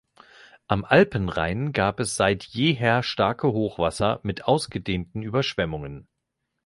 Am 0.67 0.83
Alpenrhein 0.83 1.73
gab 1.73 1.99
es 1.99 2.15
seit 2.15 2.43
jeher 2.45 3.03
starke 3.03 3.49
Hochwasser 3.49 4.19
mit 4.23 4.45
ausgedehnten 4.45 5.21
Überschwemmungen. 5.21 6.07